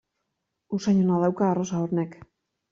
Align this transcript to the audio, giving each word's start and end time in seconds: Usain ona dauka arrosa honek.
Usain 0.77 1.03
ona 1.05 1.21
dauka 1.27 1.47
arrosa 1.51 1.85
honek. 1.85 2.21